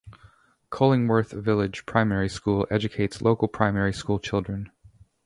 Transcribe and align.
Cullingworth 0.71 1.29
Village 1.31 1.85
Primary 1.85 2.27
School 2.27 2.65
educates 2.71 3.21
local 3.21 3.47
primary 3.47 3.93
school 3.93 4.17
children. 4.17 4.71